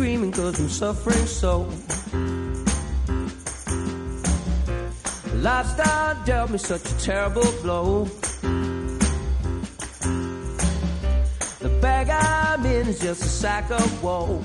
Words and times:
screaming 0.00 0.32
cause 0.32 0.58
I'm 0.58 0.70
suffering 0.70 1.26
so. 1.26 1.68
Lifestyle 5.34 6.16
dealt 6.24 6.50
me 6.50 6.56
such 6.56 6.90
a 6.90 6.98
terrible 6.98 7.52
blow. 7.60 8.08
The 11.60 11.68
bag 11.82 12.08
I'm 12.08 12.64
in 12.64 12.88
is 12.88 13.00
just 13.00 13.22
a 13.22 13.28
sack 13.28 13.70
of 13.70 14.02
woe. 14.02 14.42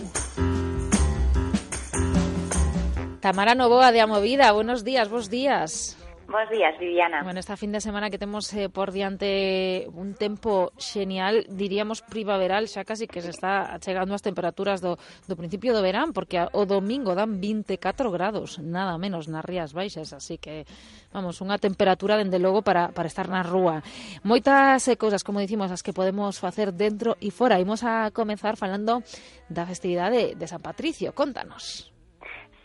Tamara 3.21 3.55
Novoa 3.55 3.93
de 3.93 4.01
Amovida, 4.01 4.51
buenos 4.51 4.83
días, 4.83 5.07
buenos 5.07 5.29
días. 5.29 5.95
Bos 6.27 6.49
días, 6.49 6.77
Viviana. 6.79 7.21
Bueno, 7.21 7.39
esta 7.39 7.55
fin 7.55 7.71
de 7.71 7.79
semana 7.79 8.09
que 8.09 8.17
temos 8.17 8.51
eh, 8.53 8.67
por 8.67 8.91
diante 8.91 9.87
un 9.93 10.15
tempo 10.15 10.73
xenial, 10.77 11.45
diríamos 11.47 12.01
primaveral, 12.01 12.65
xa 12.65 12.81
casi 12.81 13.05
que 13.05 13.21
se 13.21 13.29
está 13.29 13.77
chegando 13.77 14.17
as 14.17 14.25
temperaturas 14.25 14.81
do, 14.81 14.97
do 15.29 15.37
principio 15.37 15.69
do 15.69 15.85
verán, 15.85 16.17
porque 16.17 16.41
a, 16.41 16.49
o 16.57 16.65
domingo 16.65 17.13
dan 17.13 17.37
24 17.37 18.09
grados, 18.09 18.57
nada 18.57 18.97
menos 18.97 19.29
nas 19.29 19.45
Rías 19.45 19.77
Baixas, 19.77 20.17
así 20.17 20.41
que, 20.41 20.65
vamos, 21.13 21.37
unha 21.45 21.61
temperatura, 21.61 22.17
dende 22.17 22.41
logo, 22.41 22.65
para, 22.65 22.89
para 22.89 23.05
estar 23.05 23.29
na 23.29 23.45
rúa. 23.45 23.85
Moitas 24.25 24.81
eh, 24.89 24.97
cousas, 24.97 25.21
como 25.21 25.37
dicimos, 25.37 25.69
as 25.69 25.85
que 25.85 25.93
podemos 25.93 26.41
facer 26.41 26.73
dentro 26.73 27.21
e 27.21 27.29
fora. 27.29 27.61
Imos 27.61 27.85
a 27.85 28.09
comenzar 28.09 28.57
falando 28.57 29.05
da 29.45 29.69
festividade 29.69 30.33
de, 30.33 30.41
de 30.41 30.45
San 30.49 30.59
Patricio, 30.59 31.13
contanos. 31.13 31.94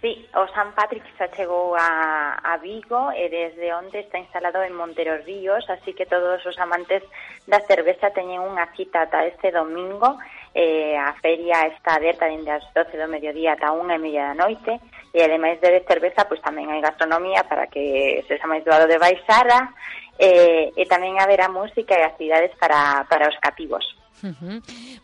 Sí, 0.00 0.26
o 0.34 0.48
San 0.56 0.72
Patrick 0.72 1.04
xa 1.18 1.28
chegou 1.28 1.76
a, 1.76 2.40
a 2.40 2.56
Vigo 2.56 3.12
e 3.12 3.28
desde 3.28 3.68
onde 3.76 4.00
está 4.00 4.16
instalado 4.16 4.64
en 4.64 4.72
Monteros 4.72 5.28
Ríos, 5.28 5.68
así 5.68 5.92
que 5.92 6.08
todos 6.08 6.40
os 6.40 6.56
amantes 6.56 7.04
da 7.44 7.60
cerveza 7.68 8.08
teñen 8.08 8.40
unha 8.40 8.64
cita 8.72 9.04
ata 9.04 9.28
este 9.28 9.52
domingo. 9.52 10.16
Eh, 10.56 10.96
a 10.96 11.12
feria 11.20 11.68
está 11.68 12.00
aberta 12.00 12.32
dende 12.32 12.48
as 12.48 12.64
12 12.72 12.96
do 12.96 13.12
mediodía 13.12 13.60
ata 13.60 13.76
unha 13.76 14.00
e 14.00 14.02
media 14.02 14.32
da 14.32 14.40
noite 14.40 14.80
e 15.12 15.20
ademais 15.20 15.60
de 15.60 15.84
cerveza, 15.84 16.24
pois 16.24 16.40
tamén 16.40 16.72
hai 16.72 16.80
gastronomía 16.80 17.44
para 17.44 17.68
que 17.68 18.24
se 18.24 18.40
xa 18.40 18.48
máis 18.48 18.64
doado 18.64 18.88
de 18.88 18.96
baixada 18.96 19.68
eh, 20.16 20.72
e 20.80 20.82
tamén 20.88 21.20
haberá 21.20 21.52
música 21.52 21.92
e 21.92 22.08
actividades 22.08 22.56
para, 22.56 23.04
para 23.04 23.28
os 23.28 23.36
cativos. 23.36 23.84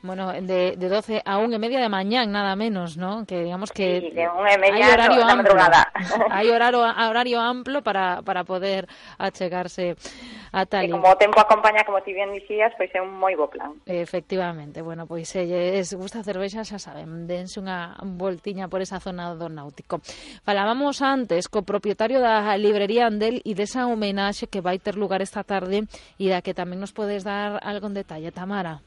Bueno, 0.02 0.32
de, 0.32 0.76
de 0.76 0.88
12 0.88 1.22
a 1.24 1.38
1 1.38 1.54
y 1.54 1.58
media 1.58 1.80
de 1.80 1.88
mañana, 1.88 2.30
nada 2.30 2.56
menos, 2.56 2.96
¿no? 2.96 3.24
Que 3.24 3.42
digamos 3.42 3.72
que 3.72 4.00
sí, 4.00 4.10
de 4.10 4.28
una 4.28 4.56
media 4.58 4.86
hay 4.86 4.92
horario 4.92 5.24
no, 5.24 5.30
amplio. 5.30 5.56
hay 6.30 6.50
horario, 6.50 6.80
horario 6.80 7.40
amplio 7.40 7.82
para, 7.82 8.22
para 8.22 8.44
poder 8.44 8.88
achegarse 9.18 9.96
a 10.52 10.66
tal. 10.66 10.84
E 10.84 10.90
como 10.90 11.08
o 11.08 11.16
tempo 11.16 11.40
acompaña, 11.40 11.84
como 11.84 12.00
ti 12.02 12.12
bien 12.12 12.32
dicías, 12.32 12.72
pois 12.76 12.92
é 12.94 13.00
un 13.00 13.12
moi 13.12 13.34
bo 13.36 13.48
plan. 13.48 13.80
Efectivamente, 13.88 14.80
bueno, 14.84 15.08
pois 15.08 15.28
elles 15.36 15.92
eh, 15.92 15.96
gusta 15.96 16.20
a 16.20 16.26
cervexa, 16.26 16.64
xa 16.64 16.78
saben, 16.78 17.24
dense 17.24 17.60
unha 17.60 17.96
voltiña 18.16 18.68
por 18.68 18.84
esa 18.84 19.00
zona 19.00 19.32
do 19.32 19.48
náutico. 19.48 20.00
Falábamos 20.44 21.00
antes 21.00 21.48
co 21.48 21.64
propietario 21.64 22.20
da 22.20 22.56
librería 22.60 23.08
Andel 23.08 23.40
e 23.44 23.52
desa 23.56 23.88
homenaxe 23.88 24.48
que 24.48 24.60
vai 24.60 24.76
ter 24.80 24.96
lugar 24.96 25.24
esta 25.24 25.44
tarde 25.44 25.88
e 26.20 26.26
da 26.28 26.44
que 26.44 26.56
tamén 26.56 26.80
nos 26.80 26.92
podes 26.92 27.24
dar 27.24 27.60
algún 27.64 27.96
detalle, 27.96 28.32
Tamara. 28.32 28.84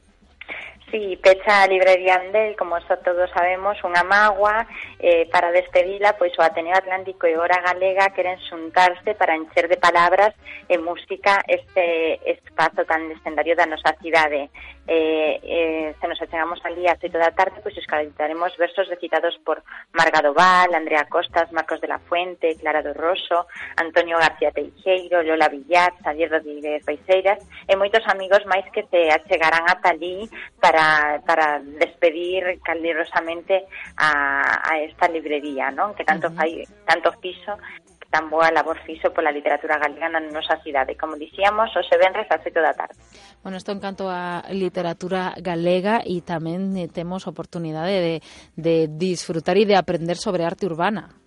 Sí, 0.90 1.16
pecha 1.22 1.62
a 1.62 1.68
librería 1.68 2.16
Andel, 2.16 2.56
como 2.56 2.80
só 2.80 2.96
todos 2.98 3.30
sabemos, 3.30 3.78
unha 3.86 4.02
magua 4.02 4.66
eh, 4.98 5.22
para 5.30 5.54
despedila, 5.54 6.18
pois 6.18 6.34
o 6.34 6.42
Ateneo 6.42 6.74
Atlántico 6.74 7.30
e 7.30 7.38
Hora 7.38 7.62
Galega 7.62 8.10
queren 8.10 8.42
xuntarse 8.50 9.14
para 9.14 9.38
encher 9.38 9.70
de 9.70 9.78
palabras 9.78 10.34
e 10.66 10.74
música 10.82 11.46
este 11.46 12.18
espazo 12.26 12.82
tan 12.90 13.06
legendario 13.06 13.54
da 13.54 13.70
nosa 13.70 13.94
cidade. 14.02 14.50
Eh, 14.90 15.38
eh, 15.46 15.94
se 15.94 16.08
nos 16.10 16.18
achegamos 16.18 16.58
al 16.66 16.74
día 16.74 16.92
a 16.92 16.98
toda 16.98 17.30
da 17.30 17.38
tarde, 17.38 17.62
pois 17.62 17.78
escalitaremos 17.78 18.50
versos 18.58 18.90
recitados 18.90 19.38
por 19.46 19.62
Marga 19.94 20.18
Doval, 20.18 20.74
Andrea 20.74 21.06
Costas, 21.06 21.52
Marcos 21.54 21.80
de 21.80 21.86
la 21.86 22.02
Fuente, 22.02 22.58
Clara 22.58 22.82
do 22.82 22.90
Rosso, 22.98 23.46
Antonio 23.78 24.18
García 24.18 24.50
Teixeiro, 24.50 25.22
Lola 25.22 25.46
Villar, 25.46 25.94
Xavier 26.02 26.34
Rodríguez 26.34 26.82
Baixeiras 26.82 27.38
e 27.70 27.78
moitos 27.78 28.02
amigos 28.10 28.42
máis 28.50 28.66
que 28.74 28.82
se 28.90 29.06
achegarán 29.14 29.70
ata 29.70 29.94
ali 29.94 30.26
para 30.58 30.79
para 31.26 31.60
despedir 31.60 32.60
caldirosamente 32.64 33.66
a, 33.96 34.60
a 34.64 34.80
esta 34.80 35.06
librería, 35.08 35.70
non? 35.70 35.92
Que 35.92 36.04
tanto 36.04 36.32
fai, 36.32 36.64
tanto 36.88 37.12
fixo 37.20 37.54
que 38.00 38.08
tan 38.08 38.32
boa 38.32 38.48
labor 38.48 38.80
fixo 38.88 39.12
pola 39.12 39.30
literatura 39.30 39.76
galega 39.76 40.08
na 40.08 40.24
nosa 40.24 40.56
cidade. 40.64 40.96
Como 40.96 41.20
dicíamos, 41.20 41.70
hoxe 41.76 41.94
venres 42.00 42.26
a 42.32 42.40
xeito 42.40 42.64
da 42.64 42.72
tarde. 42.72 42.96
Bueno, 43.44 43.60
isto 43.60 43.70
en 43.76 43.80
canto 43.84 44.08
a 44.08 44.48
literatura 44.50 45.36
galega 45.38 46.00
e 46.00 46.24
tamén 46.24 46.72
eh, 46.80 46.88
temos 46.88 47.28
oportunidade 47.28 48.00
de, 48.00 48.14
de 48.56 48.74
disfrutar 48.88 49.60
e 49.60 49.68
de 49.68 49.76
aprender 49.76 50.16
sobre 50.16 50.48
arte 50.48 50.64
urbana. 50.64 51.19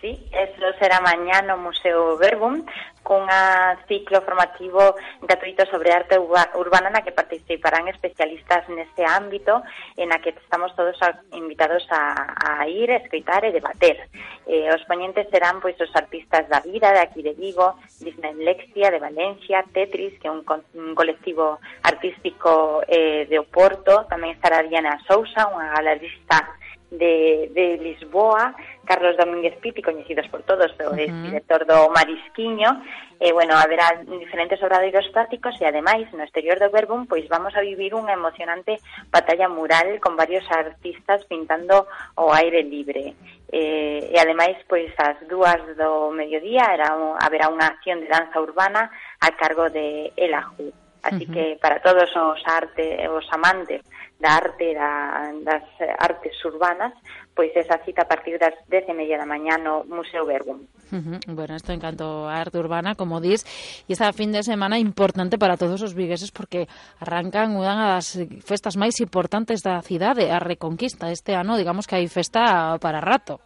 Sí, 0.00 0.16
eso 0.32 0.72
será 0.78 1.00
mañá 1.00 1.42
no 1.42 1.58
Museo 1.58 2.16
Verbum 2.16 2.64
cunha 3.02 3.76
ciclo 3.88 4.20
formativo 4.22 4.96
gratuito 5.20 5.66
sobre 5.66 5.92
arte 5.92 6.16
urbana 6.16 6.88
na 6.88 7.04
que 7.04 7.12
participarán 7.12 7.88
especialistas 7.88 8.64
neste 8.72 9.04
ámbito 9.04 9.60
e 10.00 10.08
na 10.08 10.20
que 10.24 10.32
estamos 10.32 10.72
todos 10.72 10.96
a, 11.04 11.20
invitados 11.36 11.84
a, 11.92 12.32
a 12.38 12.64
ir, 12.64 12.88
a 12.88 13.00
escoitar 13.00 13.44
e 13.44 13.52
debater. 13.52 14.08
Eh, 14.48 14.72
os 14.72 14.80
ponentes 14.88 15.28
serán 15.28 15.60
pois 15.60 15.76
os 15.80 15.92
artistas 15.92 16.48
da 16.48 16.64
vida 16.64 16.96
de 16.96 17.04
aquí 17.04 17.20
de 17.20 17.36
Vigo, 17.36 17.76
Disney 18.00 18.40
Lexia 18.40 18.88
de 18.88 19.04
Valencia, 19.04 19.64
Tetris, 19.68 20.16
que 20.16 20.28
é 20.28 20.32
un, 20.32 20.44
un 20.48 20.94
colectivo 20.96 21.60
artístico 21.84 22.80
eh, 22.88 23.28
de 23.28 23.36
Oporto, 23.36 24.08
tamén 24.08 24.32
estará 24.32 24.64
Diana 24.64 24.96
Sousa, 25.04 25.44
unha 25.52 25.72
galerista 25.76 26.56
de, 26.90 27.50
de 27.54 27.76
Lisboa, 27.78 28.54
Carlos 28.90 29.16
Domínguez 29.16 29.54
Piti, 29.62 29.82
coñecidos 29.82 30.26
por 30.26 30.42
todos, 30.42 30.74
o 30.82 30.90
uh 30.90 30.98
-huh. 30.98 31.22
director 31.30 31.62
do 31.64 31.94
Marisquiño, 31.94 32.82
e, 33.22 33.30
bueno, 33.30 33.54
haberá 33.54 34.02
diferentes 34.02 34.58
obradoiros 34.66 35.06
prácticos 35.14 35.54
e, 35.62 35.64
ademais, 35.64 36.10
no 36.10 36.26
exterior 36.26 36.58
do 36.58 36.74
Verbum, 36.74 37.06
pois 37.06 37.22
vamos 37.30 37.54
a 37.54 37.62
vivir 37.62 37.94
unha 37.94 38.18
emocionante 38.18 38.82
batalla 39.14 39.46
mural 39.46 40.02
con 40.02 40.18
varios 40.18 40.42
artistas 40.50 41.22
pintando 41.30 41.86
o 42.18 42.34
aire 42.34 42.66
libre. 42.66 43.14
Eh, 43.54 44.10
e 44.10 44.16
ademais, 44.18 44.58
pois 44.66 44.90
ás 44.98 45.22
dúas 45.30 45.62
do 45.78 46.10
mediodía 46.10 46.74
era 46.74 46.90
un, 46.98 47.14
haberá 47.22 47.46
unha 47.46 47.70
acción 47.70 48.02
de 48.02 48.10
danza 48.10 48.42
urbana 48.42 48.90
a 49.22 49.30
cargo 49.38 49.70
de 49.70 50.10
Elaju. 50.18 50.74
Así 51.02 51.24
uh 51.24 51.28
-huh. 51.28 51.32
que 51.32 51.44
para 51.60 51.80
todos 51.80 52.08
os 52.16 52.40
arte, 52.44 53.08
os 53.08 53.26
amantes 53.32 53.80
da 54.20 54.36
arte 54.36 54.74
da, 54.74 55.32
das 55.40 55.64
artes 55.96 56.36
urbanas, 56.44 56.92
pois 57.32 57.56
esa 57.56 57.80
cita 57.80 58.04
a 58.04 58.08
partir 58.08 58.36
das 58.36 58.52
10 58.68 58.92
e 58.92 58.94
media 58.94 59.16
da 59.16 59.24
mañá 59.24 59.56
no 59.56 59.88
Museo 59.88 60.28
Bergum. 60.28 60.68
Uh 60.92 61.00
-huh. 61.00 61.18
Bueno, 61.32 61.56
esto 61.56 61.72
en 61.72 61.80
canto 61.80 62.28
a 62.28 62.36
arte 62.36 62.60
urbana, 62.60 62.94
como 63.00 63.24
dis, 63.24 63.48
e 63.88 63.96
esta 63.96 64.12
fin 64.12 64.28
de 64.28 64.44
semana 64.44 64.76
importante 64.76 65.40
para 65.40 65.56
todos 65.56 65.80
os 65.80 65.96
vigueses 65.96 66.28
porque 66.36 66.68
arrancan 67.00 67.56
unha 67.56 67.96
das 67.96 68.20
festas 68.44 68.76
máis 68.76 69.00
importantes 69.00 69.64
da 69.64 69.80
cidade, 69.80 70.28
a 70.28 70.36
Reconquista 70.36 71.08
este 71.08 71.32
ano, 71.32 71.56
digamos 71.56 71.88
que 71.88 71.96
hai 71.96 72.04
festa 72.12 72.76
para 72.76 73.00
rato. 73.00 73.40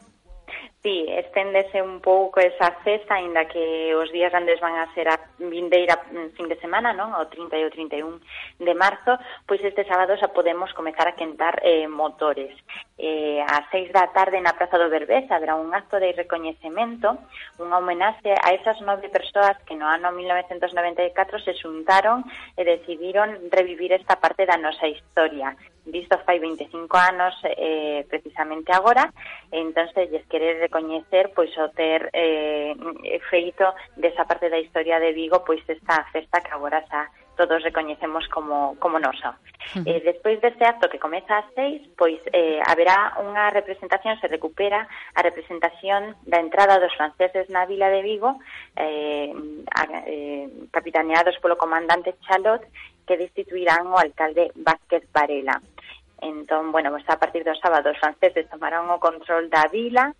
Sí, 0.84 1.06
esténdese 1.08 1.80
un 1.80 2.02
pouco 2.02 2.40
esa 2.40 2.76
cesta, 2.84 3.14
aínda 3.14 3.48
que 3.48 3.94
os 3.96 4.12
días 4.12 4.30
grandes 4.30 4.60
van 4.60 4.76
a 4.76 4.92
ser 4.92 5.08
a 5.08 5.16
vindeira 5.38 5.96
mm, 6.12 6.36
fin 6.36 6.44
de 6.44 6.60
semana, 6.60 6.92
non? 6.92 7.16
O 7.16 7.24
30 7.24 7.56
e 7.56 7.64
o 7.64 7.72
31 7.72 8.20
de 8.60 8.74
marzo, 8.76 9.16
pois 9.48 9.64
este 9.64 9.88
sábado 9.88 10.12
xa 10.20 10.36
podemos 10.36 10.76
comezar 10.76 11.08
a 11.08 11.16
quentar 11.16 11.56
eh, 11.64 11.88
motores 11.88 12.52
eh, 12.96 13.42
a 13.42 13.66
seis 13.70 13.90
da 13.90 14.06
tarde 14.14 14.40
na 14.40 14.54
Praza 14.54 14.78
do 14.78 14.86
Berbés 14.86 15.26
habrá 15.30 15.58
un 15.58 15.74
acto 15.74 15.98
de 15.98 16.14
recoñecemento, 16.14 17.18
unha 17.58 17.82
homenaxe 17.82 18.30
a 18.30 18.54
esas 18.54 18.78
nove 18.86 19.10
persoas 19.10 19.58
que 19.66 19.74
no 19.74 19.90
ano 19.90 20.14
1994 20.14 21.42
se 21.42 21.58
xuntaron 21.58 22.22
e 22.54 22.62
decidiron 22.62 23.50
revivir 23.50 23.90
esta 23.90 24.22
parte 24.22 24.46
da 24.46 24.54
nosa 24.54 24.86
historia. 24.86 25.58
Visto 25.84 26.16
fai 26.24 26.38
25 26.38 26.70
anos 26.96 27.34
eh, 27.44 28.06
precisamente 28.08 28.72
agora, 28.72 29.10
e 29.50 29.58
entón 29.58 29.90
lles 29.90 30.24
querer 30.30 30.62
recoñecer 30.62 31.34
pois 31.34 31.50
o 31.58 31.74
ter 31.74 32.14
eh, 32.14 32.72
feito 33.26 33.66
desa 33.98 34.22
parte 34.22 34.46
da 34.46 34.62
historia 34.62 35.02
de 35.02 35.10
Vigo 35.12 35.42
pois 35.42 35.60
esta 35.66 36.06
festa 36.14 36.40
que 36.40 36.54
agora 36.54 36.80
xa 36.86 37.10
todos 37.36 37.62
recoñecemos 37.62 38.28
como, 38.28 38.76
como 38.78 38.98
nosa. 38.98 39.38
Hmm. 39.74 39.82
Eh, 39.86 40.00
despois 40.04 40.40
deste 40.40 40.64
acto 40.64 40.88
que 40.88 40.98
comeza 40.98 41.38
ás 41.38 41.48
seis, 41.54 41.82
pois 41.98 42.18
eh, 42.32 42.60
haberá 42.64 43.18
unha 43.20 43.50
representación, 43.50 44.18
se 44.20 44.28
recupera 44.28 44.86
a 45.14 45.20
representación 45.22 46.14
da 46.24 46.38
entrada 46.38 46.78
dos 46.78 46.94
franceses 46.94 47.50
na 47.50 47.66
vila 47.66 47.90
de 47.90 48.00
Vigo, 48.02 48.38
eh, 48.76 49.32
a, 49.74 49.82
eh, 50.06 50.46
capitaneados 50.70 51.38
polo 51.42 51.58
comandante 51.58 52.16
Chalot, 52.26 52.62
que 53.06 53.18
destituirán 53.18 53.86
o 53.90 53.98
alcalde 53.98 54.52
Vázquez 54.54 55.04
Varela. 55.12 55.60
Entón, 56.20 56.72
bueno, 56.72 56.90
pues 56.90 57.04
a 57.10 57.18
partir 57.18 57.44
do 57.44 57.52
sábado 57.58 57.92
os 57.92 58.00
franceses 58.00 58.48
tomarán 58.48 58.88
o 58.88 59.02
control 59.02 59.50
da 59.52 59.68
vila, 59.68 60.14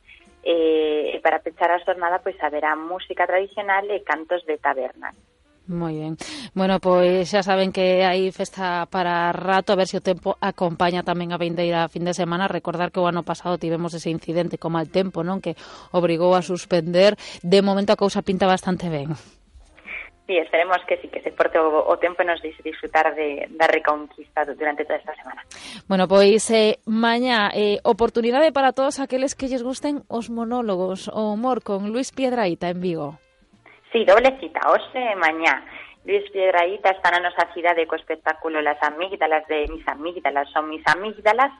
eh, 0.44 1.16
e 1.16 1.18
para 1.24 1.40
pechar 1.40 1.72
a 1.72 1.80
xornada 1.80 2.20
pois 2.20 2.36
haberá 2.44 2.76
música 2.76 3.24
tradicional 3.24 3.88
e 3.88 4.04
cantos 4.04 4.44
de 4.44 4.60
tabernas. 4.60 5.16
Moi 5.66 5.96
ben. 5.96 6.20
Bueno, 6.52 6.76
pois 6.76 7.24
xa 7.24 7.40
saben 7.40 7.72
que 7.72 8.04
hai 8.04 8.28
festa 8.36 8.84
para 8.92 9.32
rato, 9.32 9.72
a 9.72 9.78
ver 9.80 9.88
se 9.88 9.96
o 9.96 10.04
tempo 10.04 10.36
acompaña 10.44 11.00
tamén 11.00 11.32
a 11.32 11.40
vindeira 11.40 11.88
fin 11.88 12.04
de 12.04 12.12
semana. 12.12 12.52
Recordar 12.52 12.92
que 12.92 13.00
o 13.00 13.08
ano 13.08 13.24
pasado 13.24 13.56
tivemos 13.56 13.96
ese 13.96 14.12
incidente 14.12 14.60
con 14.60 14.76
mal 14.76 14.92
tempo, 14.92 15.24
non? 15.24 15.40
Que 15.40 15.56
obrigou 15.96 16.36
a 16.36 16.44
suspender. 16.44 17.16
De 17.40 17.64
momento 17.64 17.96
a 17.96 18.00
cousa 18.00 18.20
pinta 18.20 18.44
bastante 18.44 18.92
ben. 18.92 19.16
Sí, 20.26 20.36
esperemos 20.36 20.78
que 20.88 20.96
sí, 21.00 21.08
que 21.08 21.20
se 21.20 21.32
porte 21.32 21.58
o, 21.58 21.84
o 21.84 21.96
tempo 21.96 22.20
e 22.20 22.28
nos 22.28 22.40
deixe 22.40 22.60
disfrutar 22.60 23.12
de, 23.16 23.48
da 23.56 23.64
reconquista 23.68 24.44
durante 24.44 24.84
toda 24.84 25.00
esta 25.00 25.16
semana. 25.16 25.44
Bueno, 25.88 26.08
pois 26.08 26.44
eh, 26.52 26.80
mañá 26.84 27.52
eh, 27.56 27.80
oportunidade 27.84 28.52
para 28.52 28.72
todos 28.72 29.00
aqueles 29.00 29.32
que 29.32 29.48
lles 29.48 29.64
gusten 29.64 30.04
os 30.08 30.28
monólogos, 30.28 31.08
o 31.08 31.32
humor 31.32 31.64
con 31.64 31.92
Luis 31.92 32.12
Piedraíta 32.12 32.68
en 32.68 32.80
Vigo. 32.80 33.23
Sí, 33.94 34.04
doble 34.04 34.36
cita, 34.40 34.58
hoxe 34.66 34.98
e 34.98 35.14
mañá. 35.14 35.62
Luis 36.04 36.28
Piedraíta 36.34 36.90
está 36.90 37.14
na 37.14 37.22
nosa 37.22 37.46
cidade 37.54 37.86
co 37.86 37.94
espectáculo 37.94 38.58
Las 38.58 38.82
Amígdalas 38.82 39.46
de 39.46 39.70
Mis 39.70 39.86
Amígdalas 39.86 40.50
son 40.50 40.66
Mis 40.68 40.82
Amígdalas, 40.82 41.54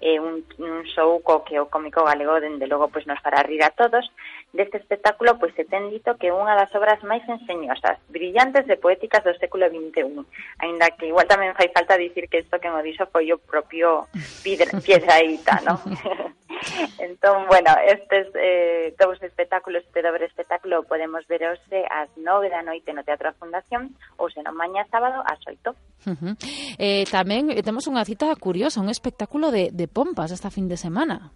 eh, 0.00 0.22
un, 0.22 0.46
un 0.62 0.84
show 0.86 1.18
co 1.18 1.42
que 1.42 1.58
o 1.58 1.66
cómico 1.66 2.06
galego 2.06 2.38
dende 2.38 2.70
logo 2.70 2.94
pois 2.94 3.10
nos 3.10 3.18
fará 3.18 3.42
rir 3.42 3.66
a 3.66 3.74
todos. 3.74 4.06
Deste 4.54 4.78
espectáculo 4.78 5.34
pois 5.42 5.50
se 5.58 5.66
ten 5.66 5.90
dito 5.90 6.14
que 6.14 6.30
é 6.30 6.32
unha 6.32 6.54
das 6.54 6.70
obras 6.78 7.02
máis 7.02 7.26
enseñosas, 7.26 7.98
brillantes 8.06 8.70
e 8.70 8.78
poéticas 8.78 9.26
do 9.26 9.34
século 9.42 9.66
XXI, 9.66 10.22
aínda 10.62 10.94
que 10.94 11.10
igual 11.10 11.26
tamén 11.26 11.58
fai 11.58 11.74
falta 11.74 11.98
dicir 11.98 12.30
que 12.30 12.46
isto 12.46 12.62
que 12.62 12.70
mo 12.70 12.86
dixo 12.86 13.10
foi 13.10 13.34
o 13.34 13.42
propio 13.42 14.06
Piedraíta, 14.46 15.58
non? 15.66 15.82
entón, 16.98 17.46
bueno, 17.48 17.70
estes 17.86 18.28
eh, 18.34 18.94
dous 18.98 19.20
espectáculos, 19.22 19.82
este 19.86 20.02
dobre 20.02 20.26
espectáculo 20.26 20.82
podemos 20.84 21.26
ver 21.26 21.48
hoxe 21.48 21.84
ás 21.88 22.10
nove 22.16 22.50
da 22.50 22.62
noite 22.62 22.92
no 22.92 23.04
Teatro 23.04 23.32
da 23.32 23.38
Fundación 23.38 23.96
ou 24.20 24.28
senón 24.28 24.56
mañá 24.56 24.84
sábado 24.92 25.24
ás 25.24 25.40
oito. 25.48 25.72
Uh 26.04 26.16
-huh. 26.16 26.34
eh, 26.78 27.04
tamén 27.08 27.50
eh, 27.52 27.64
temos 27.64 27.88
unha 27.88 28.04
cita 28.04 28.28
curiosa, 28.36 28.84
un 28.84 28.92
espectáculo 28.92 29.48
de, 29.48 29.72
de 29.72 29.86
pompas 29.88 30.32
esta 30.32 30.52
fin 30.52 30.68
de 30.68 30.76
semana. 30.76 31.32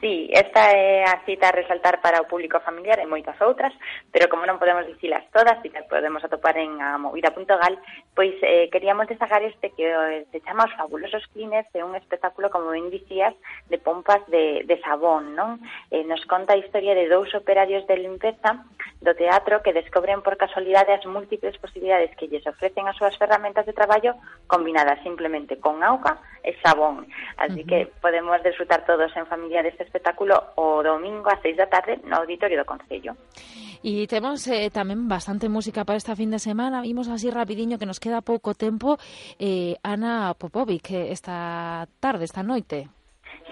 Sí, 0.00 0.28
esta 0.32 0.70
é 0.72 1.04
a 1.04 1.24
cita 1.24 1.48
a 1.48 1.52
resaltar 1.52 2.00
para 2.00 2.20
o 2.20 2.28
público 2.28 2.60
familiar 2.60 2.98
e 3.00 3.08
moitas 3.08 3.40
outras, 3.40 3.72
pero 4.12 4.28
como 4.28 4.44
non 4.44 4.60
podemos 4.60 4.84
dicilas 4.84 5.24
todas, 5.32 5.56
e 5.64 5.70
podemos 5.88 6.20
atopar 6.20 6.60
en 6.60 6.76
a 6.82 7.00
movida.gal, 7.00 7.74
pois 8.12 8.34
eh, 8.42 8.68
queríamos 8.68 9.08
destacar 9.08 9.40
este 9.40 9.72
que 9.72 9.88
eh, 9.88 10.26
se 10.28 10.44
chama 10.44 10.68
Os 10.68 10.76
Fabulosos 10.76 11.24
Clines, 11.32 11.64
é 11.72 11.80
un 11.80 11.96
espectáculo, 11.96 12.52
como 12.52 12.74
ben 12.74 12.92
dicías, 12.92 13.32
de 13.72 13.78
pompas 13.80 14.20
de, 14.28 14.66
de 14.68 14.76
sabón, 14.84 15.32
non? 15.32 15.62
Eh, 15.88 16.04
nos 16.04 16.20
conta 16.28 16.52
a 16.52 16.60
historia 16.60 16.92
de 16.92 17.08
dous 17.08 17.32
operarios 17.32 17.86
de 17.88 17.96
limpeza 17.96 18.60
do 19.04 19.12
teatro 19.14 19.60
que 19.60 19.76
descobren 19.76 20.24
por 20.24 20.40
casualidade 20.40 20.96
as 20.96 21.04
múltiples 21.04 21.60
posibilidades 21.60 22.16
que 22.16 22.26
lles 22.26 22.42
ofrecen 22.48 22.88
as 22.88 22.96
súas 22.96 23.12
ferramentas 23.20 23.68
de 23.68 23.76
traballo 23.76 24.16
combinadas 24.48 24.96
simplemente 25.04 25.60
con 25.60 25.84
auga 25.84 26.16
e 26.40 26.56
xabón. 26.64 27.04
Así 27.36 27.60
uh 27.60 27.64
-huh. 27.64 27.68
que 27.68 27.78
podemos 28.00 28.40
desfrutar 28.40 28.88
todos 28.88 29.12
en 29.12 29.28
familia 29.28 29.60
deste 29.60 29.84
espectáculo 29.84 30.56
o 30.56 30.80
domingo 30.80 31.28
a 31.28 31.36
seis 31.44 31.60
da 31.60 31.68
tarde 31.68 32.00
no 32.08 32.24
auditorio 32.24 32.56
do 32.56 32.64
Concello. 32.64 33.12
E 33.84 34.08
temos 34.08 34.48
eh, 34.48 34.72
tamén 34.72 35.04
bastante 35.04 35.52
música 35.52 35.84
para 35.84 36.00
esta 36.00 36.16
fin 36.16 36.32
de 36.32 36.40
semana. 36.40 36.80
Vimos 36.80 37.12
así 37.12 37.28
rapidiño 37.28 37.76
que 37.76 37.84
nos 37.84 38.00
queda 38.00 38.24
pouco 38.24 38.56
tempo. 38.56 38.96
Eh, 39.36 39.76
Ana 39.84 40.32
Popovic 40.32 40.88
eh, 40.96 41.12
esta 41.12 41.84
tarde, 42.00 42.24
esta 42.24 42.40
noite. 42.40 42.88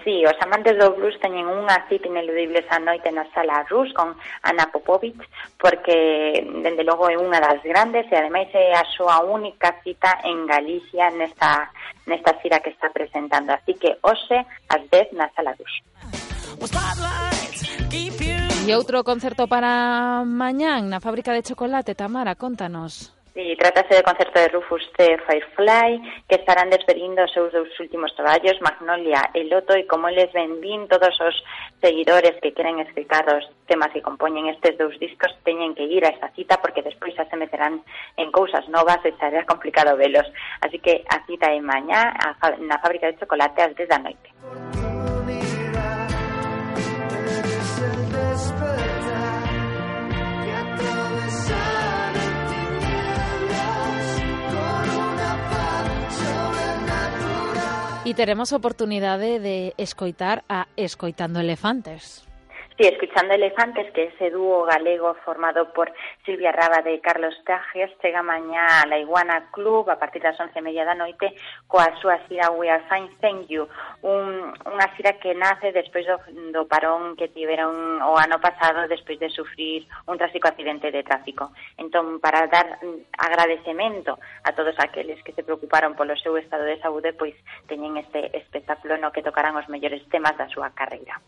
Sí, 0.03 0.25
os 0.25 0.35
amantes 0.41 0.75
do 0.77 0.91
blues 0.91 1.15
teñen 1.23 1.47
unha 1.47 1.87
cita 1.87 2.11
ineludible 2.11 2.59
esa 2.59 2.75
noite 2.75 3.07
na 3.07 3.23
sala 3.31 3.63
Rus 3.71 3.87
con 3.95 4.11
Ana 4.43 4.67
Popovic 4.67 5.15
porque, 5.55 6.43
dende 6.43 6.83
logo, 6.83 7.07
é 7.07 7.15
unha 7.15 7.39
das 7.39 7.63
grandes 7.63 8.03
e, 8.11 8.15
ademais, 8.19 8.51
é 8.51 8.75
a 8.75 8.83
súa 8.83 9.23
única 9.23 9.79
cita 9.79 10.19
en 10.27 10.43
Galicia 10.43 11.07
nesta, 11.15 11.71
nesta 12.03 12.35
cita 12.43 12.59
que 12.59 12.75
está 12.75 12.91
presentando. 12.91 13.55
Así 13.55 13.79
que, 13.79 13.95
hoxe, 14.03 14.43
ás 14.67 14.83
10 14.91 15.15
na 15.15 15.31
sala 15.31 15.55
Rus. 15.55 15.71
E 18.67 18.71
outro 18.75 19.07
concerto 19.07 19.47
para 19.47 20.27
mañán 20.27 20.91
na 20.91 20.99
fábrica 20.99 21.31
de 21.31 21.47
chocolate, 21.47 21.95
Tamara, 21.95 22.35
contanos. 22.35 23.15
Sí, 23.33 23.55
trátase 23.57 23.97
do 23.97 24.05
concerto 24.05 24.37
de 24.37 24.47
Rufus 24.53 24.85
de 24.93 25.17
Firefly, 25.25 26.21
que 26.29 26.37
estarán 26.37 26.69
despedindo 26.69 27.25
os 27.25 27.33
seus 27.33 27.49
dous 27.49 27.73
últimos 27.81 28.13
traballos, 28.13 28.61
Magnolia 28.61 29.33
e 29.33 29.49
Loto, 29.49 29.73
e 29.73 29.89
como 29.89 30.05
les 30.13 30.29
vendín 30.37 30.85
todos 30.85 31.17
os 31.17 31.33
seguidores 31.81 32.37
que 32.45 32.53
queren 32.53 32.77
explicar 32.77 33.25
os 33.33 33.41
temas 33.65 33.89
que 33.89 34.05
compoñen 34.05 34.53
estes 34.53 34.77
dous 34.77 34.93
discos, 35.01 35.33
teñen 35.41 35.73
que 35.73 35.81
ir 35.81 36.05
a 36.05 36.13
esta 36.13 36.29
cita, 36.37 36.61
porque 36.61 36.85
despois 36.85 37.17
xa 37.17 37.25
se 37.25 37.33
meterán 37.33 37.81
en 38.21 38.29
cousas 38.29 38.69
novas 38.69 39.01
e 39.01 39.17
xa 39.17 39.33
complicado 39.49 39.97
velos. 39.97 40.29
Así 40.61 40.77
que 40.77 41.01
a 41.09 41.25
cita 41.25 41.49
é 41.49 41.57
mañá 41.57 42.13
na 42.61 42.77
fábrica 42.85 43.09
de 43.09 43.17
chocolate 43.17 43.65
ás 43.65 43.73
10 43.73 43.89
da 43.89 43.97
noite. 43.97 44.29
Y 58.05 58.15
teremos 58.15 58.51
oportunidade 58.51 59.39
de 59.39 59.73
escoitar 59.77 60.43
a 60.49 60.67
Escoitando 60.75 61.39
Elefantes. 61.39 62.25
Sí, 62.75 62.87
escuchando 62.87 63.35
Elefantes, 63.35 63.91
que 63.91 64.05
ese 64.05 64.31
dúo 64.31 64.63
galego 64.63 65.13
formado 65.23 65.71
por 65.73 65.93
Silvia 66.25 66.51
Raba 66.51 66.81
de 66.81 66.99
Carlos 67.01 67.35
Tajes 67.45 67.91
chega 68.01 68.23
mañá 68.23 68.81
a 68.81 68.87
la 68.87 68.97
Iguana 68.97 69.51
Club 69.51 69.91
a 69.91 69.99
partir 69.99 70.23
das 70.23 70.39
once 70.39 70.57
e 70.57 70.65
media 70.65 70.81
da 70.81 70.97
noite 70.97 71.37
coa 71.69 71.85
súa 72.01 72.17
xira 72.25 72.49
We 72.49 72.73
Are 72.73 72.81
Fine 72.89 73.13
Thank 73.21 73.45
You, 73.45 73.69
un, 74.01 74.57
unha 74.65 74.89
xira 74.97 75.21
que 75.21 75.37
nace 75.37 75.69
despois 75.69 76.01
do, 76.09 76.17
do 76.49 76.65
parón 76.65 77.13
que 77.13 77.29
tiveron 77.29 78.01
o 78.01 78.17
ano 78.17 78.41
pasado 78.41 78.89
despois 78.89 79.21
de 79.21 79.29
sufrir 79.29 79.85
un 80.09 80.17
trágico 80.17 80.49
accidente 80.49 80.89
de 80.89 81.05
tráfico. 81.05 81.53
Entón, 81.77 82.17
para 82.17 82.49
dar 82.49 82.81
mm, 82.81 83.13
agradecemento 83.21 84.17
a 84.41 84.49
todos 84.57 84.73
aqueles 84.81 85.21
que 85.21 85.37
se 85.37 85.45
preocuparon 85.45 85.93
polo 85.93 86.17
seu 86.17 86.33
estado 86.41 86.65
de 86.65 86.81
saúde, 86.81 87.13
pois 87.13 87.37
teñen 87.69 88.01
este 88.01 88.33
espectáculo 88.33 88.97
no 88.97 89.13
que 89.13 89.21
tocarán 89.21 89.53
os 89.61 89.69
mellores 89.69 90.01
temas 90.09 90.33
da 90.41 90.49
súa 90.49 90.73
carreira. 90.73 91.21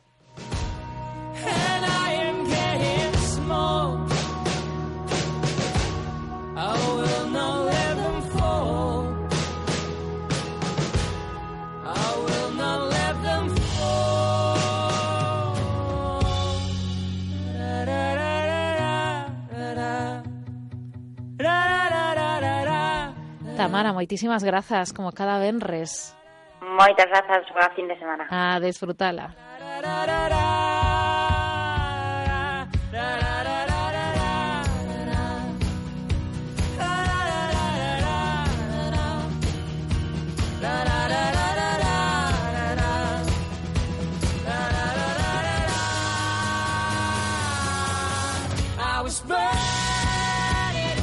Tamara, 23.66 23.92
moitísimas 23.94 24.44
grazas, 24.44 24.94
como 24.94 25.12
cada 25.12 25.40
venres. 25.40 26.16
Moitas 26.62 27.08
grazas, 27.08 27.44
boa 27.52 27.70
fin 27.76 27.88
de 27.88 27.98
semana. 27.98 28.28
A 28.30 28.60
desfrutala. 28.60 29.34